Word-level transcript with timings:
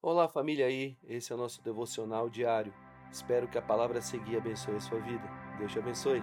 Olá, 0.00 0.28
família 0.28 0.66
aí. 0.66 0.96
Esse 1.08 1.32
é 1.32 1.34
o 1.34 1.38
nosso 1.38 1.60
devocional 1.60 2.30
diário. 2.30 2.72
Espero 3.10 3.48
que 3.48 3.58
a 3.58 3.62
palavra 3.62 4.00
seguir 4.00 4.36
abençoe 4.36 4.76
a 4.76 4.80
sua 4.80 5.00
vida. 5.00 5.28
Deus 5.58 5.72
te 5.72 5.80
abençoe. 5.80 6.22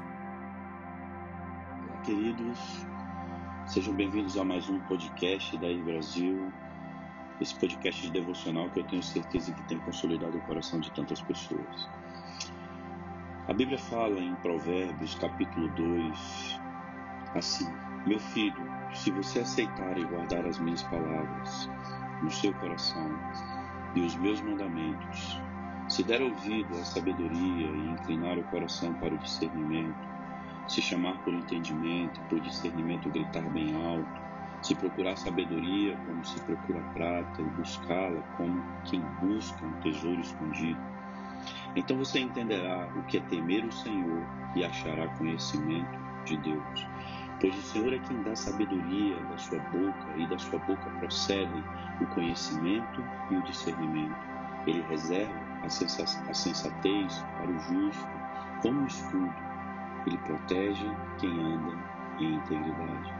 Queridos. 2.05 2.57
Sejam 3.67 3.93
bem-vindos 3.93 4.37
a 4.37 4.45
mais 4.45 4.69
um 4.69 4.79
podcast 4.87 5.57
da 5.57 5.67
Brasil. 5.83 6.49
Esse 7.41 7.53
podcast 7.59 8.01
de 8.01 8.11
devocional 8.13 8.69
que 8.69 8.79
eu 8.79 8.87
tenho 8.87 9.03
certeza 9.03 9.53
que 9.53 9.67
tem 9.67 9.77
consolidado 9.79 10.37
o 10.37 10.41
coração 10.43 10.79
de 10.79 10.89
tantas 10.91 11.21
pessoas. 11.23 11.89
A 13.49 13.53
Bíblia 13.53 13.77
fala 13.77 14.21
em 14.21 14.35
Provérbios, 14.35 15.15
capítulo 15.15 15.67
2, 15.75 16.61
assim: 17.35 17.67
Meu 18.07 18.19
filho, 18.21 18.55
se 18.93 19.11
você 19.11 19.39
aceitar 19.41 19.97
e 19.97 20.05
guardar 20.05 20.45
as 20.45 20.59
minhas 20.59 20.81
palavras 20.83 21.69
no 22.23 22.31
seu 22.31 22.53
coração, 22.53 23.11
e 23.95 24.01
os 24.01 24.15
meus 24.15 24.41
mandamentos, 24.41 25.39
se 25.87 26.03
der 26.03 26.21
ouvido 26.21 26.77
à 26.77 26.83
sabedoria 26.83 27.67
e 27.67 27.89
inclinar 27.91 28.37
o 28.37 28.43
coração 28.43 28.93
para 28.95 29.13
o 29.13 29.17
discernimento, 29.17 30.07
se 30.67 30.81
chamar 30.81 31.17
por 31.19 31.33
entendimento, 31.33 32.19
por 32.29 32.39
discernimento 32.39 33.09
gritar 33.09 33.47
bem 33.49 33.73
alto, 33.75 34.21
se 34.61 34.75
procurar 34.75 35.15
sabedoria 35.15 35.95
como 36.05 36.25
se 36.25 36.39
procura 36.41 36.81
prata 36.93 37.41
e 37.41 37.45
buscá-la 37.45 38.21
como 38.35 38.63
quem 38.83 39.01
busca 39.21 39.65
um 39.65 39.73
tesouro 39.81 40.19
escondido, 40.21 40.79
então 41.75 41.97
você 41.97 42.19
entenderá 42.19 42.89
o 42.95 43.03
que 43.03 43.17
é 43.17 43.21
temer 43.21 43.65
o 43.65 43.71
Senhor 43.71 44.25
e 44.55 44.63
achará 44.63 45.07
conhecimento 45.09 45.99
de 46.25 46.37
Deus. 46.37 46.87
Pois 47.39 47.55
o 47.57 47.61
Senhor 47.61 47.93
é 47.93 47.99
quem 47.99 48.23
dá 48.23 48.35
sabedoria 48.35 49.17
da 49.29 49.37
sua 49.37 49.59
boca, 49.59 50.17
e 50.17 50.25
da 50.27 50.37
sua 50.39 50.57
boca 50.59 50.89
procedem 50.99 51.63
o 52.01 52.07
conhecimento 52.07 53.03
e 53.29 53.35
o 53.35 53.43
discernimento. 53.43 54.15
Ele 54.67 54.81
reserva 54.89 55.33
a 55.63 55.69
sensatez 55.69 57.25
para 57.37 57.51
o 57.51 57.59
justo 57.59 58.07
como 58.61 58.81
um 58.81 58.85
escudo. 58.87 59.33
Ele 60.05 60.17
protege 60.19 60.85
quem 61.19 61.29
anda 61.29 61.77
em 62.19 62.35
integridade, 62.35 63.13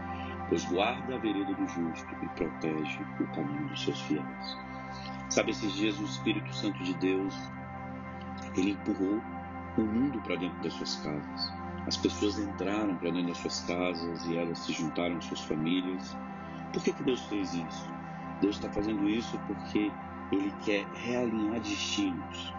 pois 0.50 0.66
guarda 0.66 1.16
a 1.16 1.18
vereda 1.20 1.54
do 1.54 1.68
justo 1.68 2.16
e 2.22 2.28
protege 2.30 3.00
o 3.20 3.28
caminho 3.28 3.68
dos 3.68 3.84
seus 3.84 4.00
fiéis. 4.02 4.58
Sabe, 5.30 5.52
esses 5.52 5.74
dias 5.74 6.00
o 6.00 6.04
Espírito 6.04 6.54
Santo 6.54 6.82
de 6.84 6.94
Deus, 6.96 7.36
ele 8.56 8.72
empurrou 8.72 9.22
o 9.78 9.82
mundo 9.82 10.20
para 10.22 10.36
dentro 10.36 10.62
das 10.64 10.74
suas 10.74 10.96
casas 10.98 11.66
as 11.88 11.98
pessoas 11.98 12.40
entraram 12.40 12.96
para 12.96 13.12
dentro 13.12 13.28
das 13.28 13.38
suas 13.38 13.60
casas 13.62 14.26
e 14.26 14.38
elas 14.38 14.60
se 14.60 14.74
juntaram 14.74 15.18
às 15.18 15.26
suas 15.26 15.42
famílias. 15.42 16.18
Por 16.74 16.84
que, 16.84 16.92
que 16.92 17.04
Deus 17.04 17.22
fez 17.26 17.54
isso? 17.54 17.90
Deus 18.42 18.56
está 18.56 18.70
fazendo 18.70 19.08
isso 19.10 19.40
porque 19.48 19.92
Ele 20.32 20.52
quer 20.64 20.86
realinhar 20.94 21.60
destinos. 21.60 22.54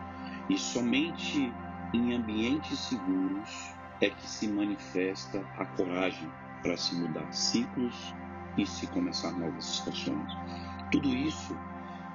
E 0.48 0.56
somente 0.56 1.52
em 1.92 2.14
ambientes 2.14 2.78
seguros 2.78 3.74
é 4.00 4.10
que 4.10 4.28
se 4.28 4.48
manifesta 4.48 5.44
a 5.56 5.64
coragem 5.64 6.30
para 6.62 6.76
se 6.76 6.94
mudar 6.96 7.32
ciclos 7.32 8.14
e 8.56 8.66
se 8.66 8.86
começar 8.88 9.32
novas 9.32 9.68
estações. 9.68 10.32
Tudo 10.90 11.08
isso 11.08 11.56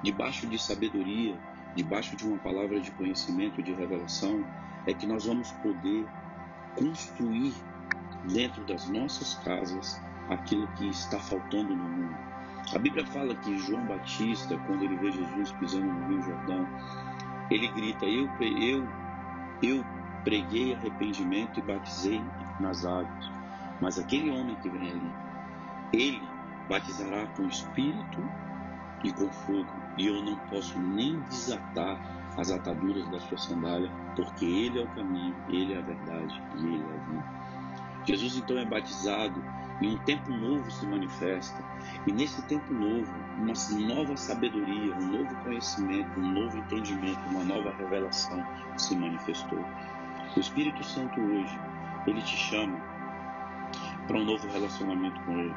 debaixo 0.03 0.47
de 0.47 0.57
sabedoria, 0.57 1.37
debaixo 1.75 2.15
de 2.15 2.27
uma 2.27 2.37
palavra 2.37 2.79
de 2.79 2.91
conhecimento, 2.91 3.61
de 3.61 3.73
revelação, 3.73 4.43
é 4.85 4.93
que 4.93 5.05
nós 5.05 5.25
vamos 5.25 5.51
poder 5.53 6.07
construir 6.75 7.53
dentro 8.27 8.63
das 8.65 8.89
nossas 8.89 9.35
casas 9.35 10.01
aquilo 10.29 10.67
que 10.73 10.87
está 10.89 11.19
faltando 11.19 11.75
no 11.75 11.83
mundo. 11.83 12.17
A 12.73 12.79
Bíblia 12.79 13.05
fala 13.07 13.35
que 13.35 13.57
João 13.57 13.85
Batista, 13.85 14.57
quando 14.65 14.83
ele 14.83 14.95
vê 14.97 15.11
Jesus 15.11 15.51
pisando 15.53 15.85
no 15.85 16.07
Rio 16.07 16.21
Jordão, 16.23 16.67
ele 17.49 17.67
grita: 17.69 18.05
Eu, 18.05 18.29
eu, 18.41 18.87
eu 19.61 19.85
preguei 20.23 20.73
arrependimento 20.73 21.59
e 21.59 21.63
batizei 21.63 22.21
nas 22.59 22.85
águas. 22.85 23.31
Mas 23.81 23.97
aquele 23.97 24.29
homem 24.29 24.55
que 24.57 24.69
vem 24.69 24.91
ali, 24.91 25.11
ele 25.91 26.21
batizará 26.69 27.25
com 27.35 27.47
espírito 27.47 28.23
e 29.03 29.11
com 29.11 29.29
fogo, 29.31 29.67
e 29.97 30.07
eu 30.07 30.21
não 30.21 30.35
posso 30.49 30.79
nem 30.79 31.19
desatar 31.21 31.99
as 32.37 32.51
ataduras 32.51 33.07
da 33.09 33.19
sua 33.19 33.37
sandália, 33.37 33.91
porque 34.15 34.45
Ele 34.45 34.79
é 34.79 34.83
o 34.83 34.87
caminho, 34.89 35.35
Ele 35.49 35.73
é 35.73 35.79
a 35.79 35.81
verdade 35.81 36.41
e 36.55 36.65
Ele 36.65 36.83
é 36.83 36.93
a 36.93 37.09
vida. 37.09 37.41
Jesus 38.05 38.37
então 38.37 38.57
é 38.57 38.65
batizado 38.65 39.43
e 39.81 39.87
um 39.87 39.97
tempo 39.99 40.31
novo 40.31 40.69
se 40.69 40.85
manifesta. 40.85 41.63
E 42.05 42.11
nesse 42.11 42.41
tempo 42.43 42.73
novo, 42.73 43.11
uma 43.37 43.53
nova 43.95 44.15
sabedoria, 44.15 44.95
um 44.95 45.07
novo 45.07 45.35
conhecimento, 45.43 46.19
um 46.19 46.31
novo 46.31 46.57
entendimento, 46.57 47.19
uma 47.29 47.43
nova 47.43 47.73
revelação 47.77 48.45
se 48.77 48.95
manifestou. 48.95 49.63
O 50.35 50.39
Espírito 50.39 50.83
Santo 50.83 51.19
hoje, 51.19 51.59
ele 52.05 52.21
te 52.21 52.37
chama 52.37 52.79
para 54.07 54.17
um 54.17 54.25
novo 54.25 54.47
relacionamento 54.47 55.19
com 55.21 55.37
Ele, 55.37 55.55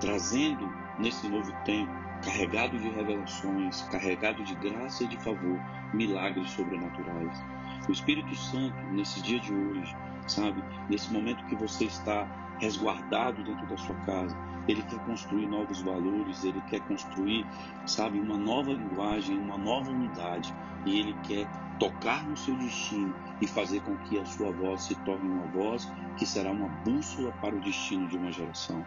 trazendo 0.00 0.72
nesse 0.98 1.28
novo 1.28 1.52
tempo 1.64 1.92
carregado 2.24 2.78
de 2.78 2.88
revelações, 2.88 3.82
carregado 3.82 4.42
de 4.42 4.54
graça 4.56 5.04
e 5.04 5.06
de 5.06 5.16
favor, 5.18 5.60
milagres 5.92 6.50
sobrenaturais. 6.50 7.44
O 7.88 7.92
Espírito 7.92 8.34
Santo, 8.34 8.76
nesse 8.92 9.20
dia 9.22 9.38
de 9.38 9.52
hoje, 9.52 9.94
sabe, 10.26 10.62
nesse 10.88 11.12
momento 11.12 11.44
que 11.44 11.54
você 11.54 11.84
está 11.84 12.26
resguardado 12.58 13.42
dentro 13.42 13.66
da 13.66 13.76
sua 13.76 13.94
casa, 14.06 14.36
ele 14.68 14.82
quer 14.82 14.98
construir 15.00 15.46
novos 15.46 15.80
valores, 15.82 16.44
ele 16.44 16.60
quer 16.62 16.80
construir, 16.80 17.46
sabe, 17.86 18.18
uma 18.18 18.36
nova 18.36 18.72
linguagem, 18.72 19.38
uma 19.38 19.56
nova 19.56 19.90
unidade, 19.90 20.52
e 20.84 20.98
ele 20.98 21.14
quer 21.22 21.46
tocar 21.78 22.24
no 22.24 22.36
seu 22.36 22.56
destino 22.56 23.14
e 23.40 23.46
fazer 23.46 23.80
com 23.82 23.96
que 23.98 24.18
a 24.18 24.24
sua 24.24 24.50
voz 24.50 24.82
se 24.82 24.94
torne 25.04 25.28
uma 25.28 25.46
voz 25.48 25.90
que 26.16 26.26
será 26.26 26.50
uma 26.50 26.68
bússola 26.68 27.32
para 27.40 27.54
o 27.54 27.60
destino 27.60 28.08
de 28.08 28.16
uma 28.16 28.32
geração. 28.32 28.84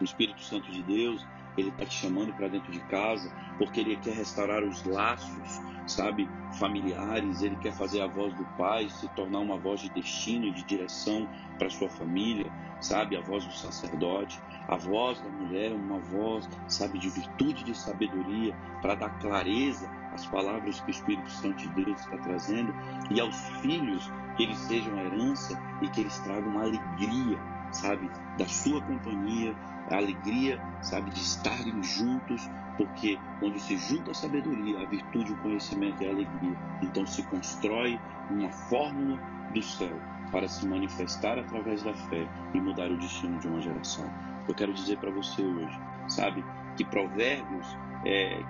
O 0.00 0.04
Espírito 0.04 0.40
Santo 0.42 0.70
de 0.70 0.82
Deus, 0.82 1.26
ele 1.56 1.70
está 1.70 1.84
te 1.84 1.94
chamando 1.94 2.32
para 2.34 2.48
dentro 2.48 2.70
de 2.70 2.80
casa 2.82 3.32
porque 3.58 3.80
ele 3.80 3.96
quer 3.96 4.14
restaurar 4.14 4.62
os 4.62 4.84
laços, 4.84 5.60
sabe, 5.86 6.28
familiares. 6.58 7.42
Ele 7.42 7.56
quer 7.56 7.72
fazer 7.72 8.00
a 8.00 8.06
voz 8.06 8.32
do 8.34 8.44
pai 8.56 8.88
se 8.88 9.08
tornar 9.08 9.40
uma 9.40 9.58
voz 9.58 9.80
de 9.80 9.90
destino 9.90 10.52
de 10.52 10.62
direção 10.62 11.28
para 11.58 11.68
sua 11.68 11.88
família, 11.88 12.50
sabe, 12.80 13.16
a 13.16 13.20
voz 13.20 13.44
do 13.44 13.52
sacerdote, 13.52 14.40
a 14.68 14.76
voz 14.76 15.20
da 15.20 15.28
mulher, 15.28 15.72
uma 15.72 15.98
voz, 15.98 16.48
sabe, 16.66 16.98
de 16.98 17.08
virtude, 17.08 17.64
de 17.64 17.76
sabedoria, 17.76 18.54
para 18.80 18.94
dar 18.94 19.18
clareza 19.18 19.88
às 20.12 20.26
palavras 20.26 20.80
que 20.80 20.88
o 20.88 20.90
Espírito 20.90 21.30
Santo 21.30 21.56
de 21.56 21.84
Deus 21.84 22.00
está 22.00 22.16
trazendo 22.18 22.74
e 23.10 23.20
aos 23.20 23.36
filhos 23.60 24.10
que 24.36 24.44
eles 24.44 24.58
sejam 24.58 24.96
herança 24.98 25.60
e 25.82 25.88
que 25.88 26.00
eles 26.00 26.18
tragam 26.20 26.58
alegria, 26.58 27.38
sabe, 27.72 28.10
da 28.36 28.46
sua 28.46 28.80
companhia, 28.82 29.54
a 29.90 29.96
alegria, 29.96 30.60
sabe, 30.82 31.10
de 31.10 31.20
estarem 31.20 31.82
juntos, 31.82 32.48
porque 32.76 33.18
quando 33.40 33.58
se 33.58 33.76
junta 33.76 34.12
a 34.12 34.14
sabedoria, 34.14 34.80
a 34.80 34.84
virtude, 34.84 35.32
o 35.32 35.36
conhecimento 35.38 36.02
e 36.02 36.06
a 36.06 36.10
alegria, 36.10 36.56
então 36.82 37.06
se 37.06 37.22
constrói 37.24 37.98
uma 38.30 38.50
fórmula 38.50 39.18
do 39.52 39.62
céu 39.62 39.98
para 40.30 40.48
se 40.48 40.66
manifestar 40.66 41.38
através 41.38 41.82
da 41.82 41.94
fé 41.94 42.28
e 42.54 42.60
mudar 42.60 42.90
o 42.90 42.96
destino 42.96 43.38
de 43.38 43.48
uma 43.48 43.60
geração. 43.60 44.08
Eu 44.46 44.54
quero 44.54 44.72
dizer 44.72 44.98
para 44.98 45.10
você 45.10 45.42
hoje, 45.42 45.78
sabe, 46.08 46.44
que 46.76 46.84
Provérbios 46.84 47.76
é, 48.04 48.42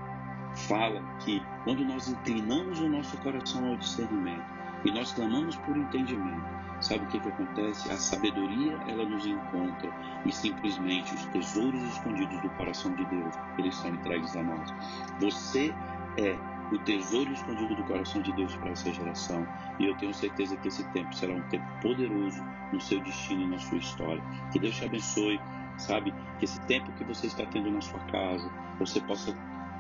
fala 0.69 1.03
que 1.21 1.43
quando 1.65 1.84
nós 1.84 2.09
inclinamos 2.09 2.81
o 2.81 2.88
nosso 2.88 3.17
coração 3.19 3.69
ao 3.69 3.77
discernimento, 3.77 4.59
e 4.84 4.91
nós 4.91 5.12
clamamos 5.12 5.56
por 5.56 5.77
entendimento. 5.77 6.59
Sabe 6.81 7.05
o 7.05 7.09
que, 7.09 7.19
que 7.19 7.28
acontece? 7.28 7.91
A 7.91 7.97
sabedoria 7.97 8.78
ela 8.87 9.05
nos 9.05 9.27
encontra 9.27 9.91
e 10.25 10.31
simplesmente 10.31 11.12
os 11.15 11.25
tesouros 11.27 11.83
escondidos 11.83 12.41
do 12.41 12.49
coração 12.50 12.94
de 12.94 13.05
Deus 13.06 13.34
eles 13.59 13.75
são 13.75 13.91
entregues 13.91 14.37
a 14.37 14.43
nós. 14.43 14.72
Você 15.21 15.75
é 16.17 16.37
o 16.73 16.79
tesouro 16.79 17.33
escondido 17.33 17.75
do 17.75 17.84
coração 17.84 18.20
de 18.20 18.32
Deus 18.32 18.55
para 18.56 18.70
essa 18.70 18.93
geração 18.93 19.47
e 19.79 19.87
eu 19.87 19.97
tenho 19.97 20.12
certeza 20.12 20.56
que 20.56 20.69
esse 20.69 20.85
tempo 20.91 21.15
será 21.15 21.35
um 21.35 21.43
tempo 21.49 21.67
poderoso 21.81 22.43
no 22.73 22.81
seu 22.81 23.00
destino 23.00 23.43
e 23.43 23.47
na 23.47 23.59
sua 23.59 23.79
história. 23.79 24.23
Que 24.53 24.59
Deus 24.59 24.76
te 24.76 24.85
abençoe, 24.85 25.41
sabe? 25.79 26.12
Que 26.38 26.44
esse 26.44 26.61
tempo 26.62 26.93
que 26.93 27.05
você 27.05 27.26
está 27.26 27.47
tendo 27.47 27.70
na 27.70 27.81
sua 27.81 28.00
casa 28.00 28.50
você 28.79 29.00
possa 29.00 29.35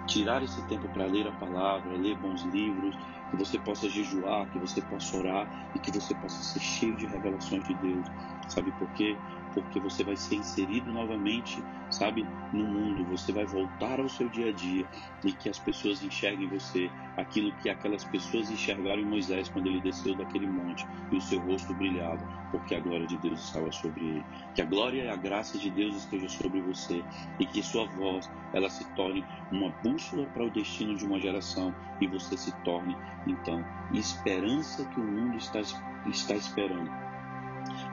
tirar 0.06 0.42
esse 0.42 0.60
tempo 0.66 0.88
para 0.88 1.04
ler 1.04 1.28
a 1.28 1.32
palavra, 1.32 1.96
ler 1.96 2.16
bons 2.16 2.42
livros 2.44 2.96
que 3.30 3.36
você 3.36 3.58
possa 3.58 3.88
jejuar, 3.88 4.48
que 4.50 4.58
você 4.58 4.80
possa 4.82 5.16
orar 5.16 5.48
e 5.74 5.78
que 5.78 5.90
você 5.90 6.14
possa 6.14 6.42
ser 6.42 6.60
cheio 6.60 6.96
de 6.96 7.06
revelações 7.06 7.64
de 7.64 7.74
Deus. 7.74 8.06
Sabe 8.48 8.72
por 8.72 8.88
quê? 8.94 9.16
Porque 9.54 9.80
você 9.80 10.02
vai 10.04 10.16
ser 10.16 10.36
inserido 10.36 10.92
novamente, 10.92 11.62
sabe, 11.90 12.26
no 12.52 12.66
mundo. 12.66 13.04
Você 13.06 13.32
vai 13.32 13.44
voltar 13.44 14.00
ao 14.00 14.08
seu 14.08 14.28
dia 14.28 14.48
a 14.48 14.52
dia 14.52 14.86
e 15.24 15.32
que 15.32 15.48
as 15.48 15.58
pessoas 15.58 16.02
enxerguem 16.02 16.48
você 16.48 16.90
aquilo 17.16 17.52
que 17.56 17.68
aquelas 17.68 18.04
pessoas 18.04 18.50
enxergaram 18.50 19.02
em 19.02 19.06
Moisés 19.06 19.48
quando 19.48 19.66
ele 19.66 19.80
desceu 19.80 20.14
daquele 20.14 20.46
monte 20.46 20.86
e 21.10 21.16
o 21.16 21.20
seu 21.20 21.40
rosto 21.40 21.74
brilhava, 21.74 22.24
porque 22.50 22.74
a 22.74 22.80
glória 22.80 23.06
de 23.06 23.18
Deus 23.18 23.40
estava 23.44 23.70
sobre 23.72 24.04
ele. 24.04 24.24
Que 24.54 24.62
a 24.62 24.64
glória 24.64 25.04
e 25.04 25.08
a 25.08 25.16
graça 25.16 25.58
de 25.58 25.70
Deus 25.70 25.96
esteja 25.96 26.28
sobre 26.28 26.60
você 26.60 27.04
e 27.38 27.46
que 27.46 27.62
sua 27.62 27.86
voz 27.86 28.30
ela 28.52 28.70
se 28.70 28.84
torne 28.94 29.24
uma 29.50 29.70
bússola 29.82 30.26
para 30.26 30.44
o 30.44 30.50
destino 30.50 30.96
de 30.96 31.04
uma 31.04 31.20
geração 31.20 31.74
e 32.00 32.06
você 32.06 32.36
se 32.36 32.52
torne 32.62 32.96
então 33.30 33.64
esperança 33.92 34.84
que 34.86 35.00
o 35.00 35.04
mundo 35.04 35.36
está, 35.36 35.60
está 36.06 36.34
esperando 36.34 36.90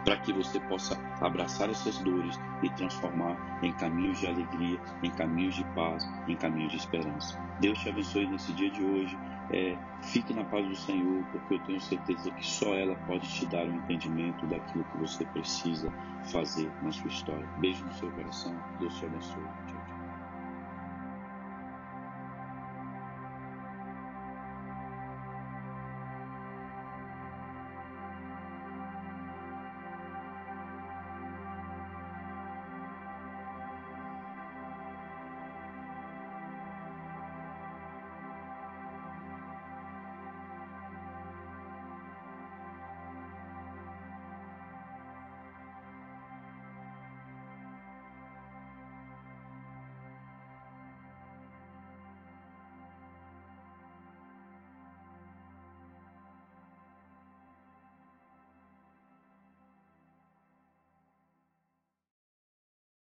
para 0.03 0.17
que 0.17 0.31
você 0.31 0.59
possa 0.59 0.97
abraçar 1.19 1.69
essas 1.69 1.97
dores 1.99 2.39
e 2.61 2.69
transformar 2.69 3.59
em 3.61 3.73
caminhos 3.73 4.19
de 4.19 4.27
alegria, 4.27 4.79
em 5.03 5.09
caminhos 5.11 5.55
de 5.55 5.63
paz, 5.73 6.07
em 6.27 6.35
caminhos 6.35 6.71
de 6.71 6.77
esperança. 6.77 7.39
Deus 7.59 7.79
te 7.79 7.89
abençoe 7.89 8.27
nesse 8.27 8.53
dia 8.53 8.69
de 8.69 8.83
hoje. 8.83 9.17
É, 9.51 9.77
fique 10.01 10.33
na 10.33 10.43
paz 10.43 10.67
do 10.67 10.75
Senhor, 10.75 11.23
porque 11.31 11.55
eu 11.55 11.59
tenho 11.59 11.79
certeza 11.79 12.31
que 12.31 12.45
só 12.45 12.73
ela 12.73 12.95
pode 13.07 13.27
te 13.27 13.45
dar 13.45 13.65
o 13.65 13.69
um 13.69 13.75
entendimento 13.75 14.45
daquilo 14.47 14.83
que 14.85 14.97
você 14.97 15.25
precisa 15.25 15.91
fazer 16.31 16.71
na 16.81 16.91
sua 16.91 17.07
história. 17.07 17.47
Beijo 17.57 17.83
no 17.85 17.93
seu 17.93 18.09
coração. 18.11 18.55
Deus 18.79 18.97
te 18.97 19.05
abençoe. 19.05 19.43